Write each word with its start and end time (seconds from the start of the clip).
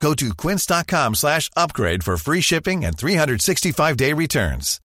Go 0.00 0.14
to 0.14 0.34
quince.com 0.34 1.14
slash 1.14 1.50
upgrade 1.56 2.04
for 2.04 2.16
free 2.16 2.40
shipping 2.40 2.84
and 2.84 2.96
365-day 2.96 4.12
returns. 4.12 4.80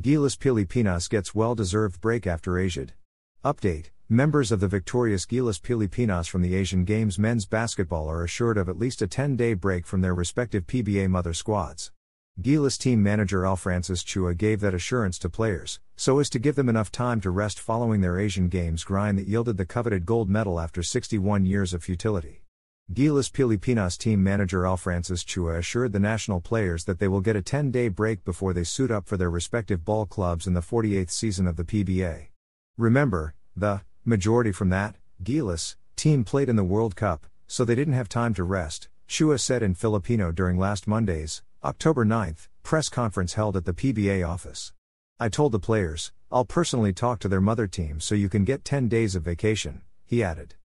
Gilas 0.00 0.38
Pilipinas 0.38 1.08
gets 1.08 1.34
well-deserved 1.34 2.00
break 2.00 2.26
after 2.26 2.52
Asiad. 2.52 2.90
Update. 3.44 3.90
Members 4.08 4.50
of 4.52 4.60
the 4.60 4.68
victorious 4.68 5.26
Gilas 5.26 5.60
Pilipinas 5.60 6.26
from 6.26 6.42
the 6.42 6.54
Asian 6.54 6.84
Games 6.84 7.18
men's 7.18 7.46
basketball 7.46 8.10
are 8.10 8.24
assured 8.24 8.58
of 8.58 8.68
at 8.68 8.78
least 8.78 9.00
a 9.00 9.06
10-day 9.06 9.54
break 9.54 9.86
from 9.86 10.00
their 10.00 10.14
respective 10.14 10.66
PBA 10.66 11.08
mother 11.08 11.32
squads. 11.32 11.92
Gilas 12.40 12.78
team 12.78 13.02
manager 13.02 13.44
Al 13.44 13.56
Francis 13.56 14.02
Chua 14.02 14.36
gave 14.36 14.60
that 14.60 14.74
assurance 14.74 15.18
to 15.18 15.28
players, 15.28 15.78
so 15.96 16.18
as 16.18 16.30
to 16.30 16.38
give 16.38 16.56
them 16.56 16.68
enough 16.68 16.90
time 16.90 17.20
to 17.20 17.30
rest 17.30 17.60
following 17.60 18.00
their 18.00 18.18
Asian 18.18 18.48
Games 18.48 18.84
grind 18.84 19.18
that 19.18 19.28
yielded 19.28 19.56
the 19.58 19.66
coveted 19.66 20.06
gold 20.06 20.30
medal 20.30 20.58
after 20.58 20.82
61 20.82 21.44
years 21.44 21.74
of 21.74 21.84
futility. 21.84 22.41
Gilas 22.90 23.32
Pilipinas 23.32 23.96
team 23.96 24.22
manager 24.22 24.66
Al 24.66 24.76
Francis 24.76 25.24
Chua 25.24 25.56
assured 25.56 25.92
the 25.92 26.00
national 26.00 26.40
players 26.40 26.84
that 26.84 26.98
they 26.98 27.08
will 27.08 27.22
get 27.22 27.36
a 27.36 27.40
10 27.40 27.70
day 27.70 27.88
break 27.88 28.22
before 28.22 28.52
they 28.52 28.64
suit 28.64 28.90
up 28.90 29.06
for 29.06 29.16
their 29.16 29.30
respective 29.30 29.82
ball 29.84 30.04
clubs 30.04 30.46
in 30.46 30.52
the 30.52 30.60
48th 30.60 31.10
season 31.10 31.46
of 31.46 31.56
the 31.56 31.64
PBA. 31.64 32.26
Remember, 32.76 33.34
the 33.56 33.80
majority 34.04 34.52
from 34.52 34.68
that, 34.70 34.96
Gilas, 35.22 35.76
team 35.96 36.22
played 36.22 36.50
in 36.50 36.56
the 36.56 36.64
World 36.64 36.94
Cup, 36.94 37.26
so 37.46 37.64
they 37.64 37.74
didn't 37.74 37.94
have 37.94 38.10
time 38.10 38.34
to 38.34 38.44
rest, 38.44 38.88
Chua 39.08 39.40
said 39.40 39.62
in 39.62 39.74
Filipino 39.74 40.30
during 40.30 40.58
last 40.58 40.86
Monday's, 40.86 41.42
October 41.64 42.04
9th, 42.04 42.48
press 42.62 42.90
conference 42.90 43.34
held 43.34 43.56
at 43.56 43.64
the 43.64 43.72
PBA 43.72 44.26
office. 44.28 44.72
I 45.18 45.30
told 45.30 45.52
the 45.52 45.58
players, 45.58 46.12
I'll 46.30 46.44
personally 46.44 46.92
talk 46.92 47.20
to 47.20 47.28
their 47.28 47.40
mother 47.40 47.66
team 47.66 48.00
so 48.00 48.14
you 48.14 48.28
can 48.28 48.44
get 48.44 48.64
10 48.64 48.88
days 48.88 49.14
of 49.14 49.22
vacation, 49.22 49.82
he 50.04 50.22
added. 50.22 50.56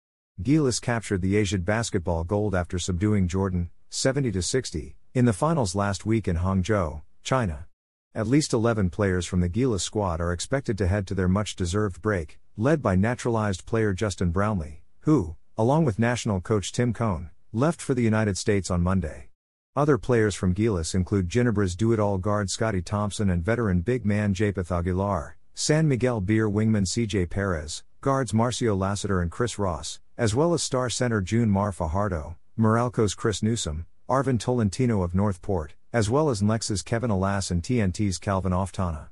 Gilas 0.42 0.80
captured 0.80 1.22
the 1.22 1.34
Asiad 1.36 1.64
basketball 1.64 2.22
gold 2.22 2.54
after 2.54 2.78
subduing 2.78 3.26
Jordan, 3.26 3.70
70 3.88 4.38
60, 4.38 4.94
in 5.14 5.24
the 5.24 5.32
finals 5.32 5.74
last 5.74 6.04
week 6.04 6.28
in 6.28 6.36
Hangzhou, 6.36 7.00
China. 7.22 7.66
At 8.14 8.26
least 8.26 8.52
11 8.52 8.90
players 8.90 9.24
from 9.24 9.40
the 9.40 9.48
Gilas 9.48 9.80
squad 9.80 10.20
are 10.20 10.34
expected 10.34 10.76
to 10.76 10.88
head 10.88 11.06
to 11.06 11.14
their 11.14 11.26
much 11.26 11.56
deserved 11.56 12.02
break, 12.02 12.38
led 12.54 12.82
by 12.82 12.96
naturalized 12.96 13.64
player 13.64 13.94
Justin 13.94 14.30
Brownlee, 14.30 14.82
who, 15.00 15.36
along 15.56 15.86
with 15.86 15.98
national 15.98 16.42
coach 16.42 16.70
Tim 16.70 16.92
Cone, 16.92 17.30
left 17.54 17.80
for 17.80 17.94
the 17.94 18.02
United 18.02 18.36
States 18.36 18.70
on 18.70 18.82
Monday. 18.82 19.30
Other 19.74 19.96
players 19.96 20.34
from 20.34 20.54
Gilas 20.54 20.94
include 20.94 21.30
Ginebra's 21.30 21.74
do-it-all 21.74 22.18
guard 22.18 22.50
Scotty 22.50 22.82
Thompson 22.82 23.30
and 23.30 23.42
veteran 23.42 23.80
big 23.80 24.04
man 24.04 24.34
Japheth 24.34 24.70
Aguilar, 24.70 25.35
San 25.58 25.88
Miguel 25.88 26.20
Beer 26.20 26.50
wingman 26.50 26.84
CJ 26.84 27.30
Perez, 27.30 27.82
guards 28.02 28.32
Marcio 28.32 28.76
Lassiter 28.76 29.22
and 29.22 29.30
Chris 29.30 29.58
Ross, 29.58 30.00
as 30.18 30.34
well 30.34 30.52
as 30.52 30.62
star 30.62 30.90
center 30.90 31.22
June 31.22 31.48
Mar 31.48 31.72
Fajardo, 31.72 32.36
Meralco's 32.58 33.14
Chris 33.14 33.42
Newsom, 33.42 33.86
Arvin 34.06 34.38
Tolentino 34.38 35.00
of 35.00 35.14
Northport, 35.14 35.72
as 35.94 36.10
well 36.10 36.28
as 36.28 36.42
Nlex's 36.42 36.82
Kevin 36.82 37.08
Alas 37.08 37.50
and 37.50 37.62
TNT's 37.62 38.18
Calvin 38.18 38.52
Oftana. 38.52 39.08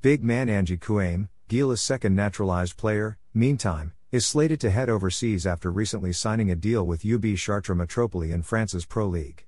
Big 0.00 0.24
man 0.24 0.48
Angie 0.48 0.78
Kouame, 0.78 1.28
Gilas' 1.50 1.80
second 1.80 2.16
naturalized 2.16 2.78
player, 2.78 3.18
meantime, 3.34 3.92
is 4.10 4.24
slated 4.24 4.60
to 4.60 4.70
head 4.70 4.88
overseas 4.88 5.46
after 5.46 5.70
recently 5.70 6.14
signing 6.14 6.50
a 6.50 6.56
deal 6.56 6.86
with 6.86 7.04
UB 7.04 7.36
Chartres 7.36 7.76
Metropole 7.76 8.22
in 8.22 8.40
France's 8.40 8.86
Pro 8.86 9.06
League. 9.06 9.44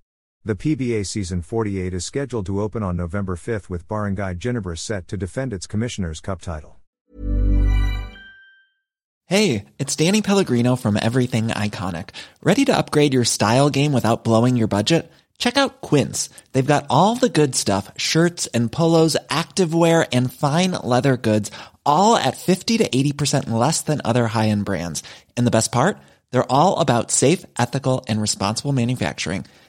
The 0.47 0.55
PBA 0.55 1.06
Season 1.06 1.41
48 1.41 1.94
is 1.94 2.05
scheduled 2.05 2.44
to 2.44 2.60
open 2.60 2.82
on 2.82 2.99
November 2.99 3.34
5 3.34 3.71
with 3.71 3.88
Barangay 3.88 4.34
Ginebra 4.34 4.77
set 4.77 5.09
to 5.09 5.16
defend 5.16 5.55
its 5.55 5.66
Commissioner's 5.66 6.21
Cup 6.21 6.43
title. 6.43 6.82
Hey, 9.25 9.65
it's 9.78 9.97
Danny 9.97 10.21
Pellegrino 10.21 10.77
from 10.77 10.99
Everything 11.00 11.47
Iconic. 11.47 12.10
Ready 12.43 12.66
to 12.66 12.77
upgrade 12.77 13.15
your 13.15 13.25
style 13.25 13.71
game 13.71 13.94
without 13.94 14.22
blowing 14.22 14.59
your 14.59 14.66
budget? 14.66 15.10
Check 15.38 15.56
out 15.56 15.81
Quince. 15.81 16.28
They've 16.53 16.75
got 16.75 16.84
all 16.91 17.15
the 17.15 17.31
good 17.31 17.54
stuff 17.54 17.91
shirts 17.97 18.47
and 18.49 18.71
polos, 18.71 19.16
activewear, 19.31 20.06
and 20.12 20.31
fine 20.31 20.72
leather 20.72 21.16
goods, 21.16 21.50
all 21.87 22.16
at 22.16 22.37
50 22.37 22.77
to 22.77 22.87
80% 22.87 23.49
less 23.49 23.81
than 23.81 24.03
other 24.04 24.27
high 24.27 24.49
end 24.49 24.66
brands. 24.66 25.03
And 25.38 25.47
the 25.47 25.50
best 25.50 25.72
part? 25.72 25.97
They're 26.33 26.53
all 26.53 26.81
about 26.81 27.10
safe, 27.10 27.47
ethical, 27.59 28.04
and 28.09 28.21
responsible 28.21 28.72
manufacturing. 28.72 29.47